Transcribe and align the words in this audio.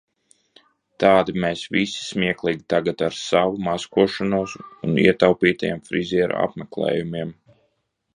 Tādi 1.01 1.33
mēs 1.41 1.65
visi 1.75 1.99
smieklīgi 2.05 2.65
tagad 2.73 3.03
ar 3.07 3.17
savu 3.17 3.59
maskošanos 3.67 4.55
un 4.89 4.97
ietaupītajiem 5.03 5.85
frizieru 5.91 6.41
apmeklējumiem. 6.47 7.35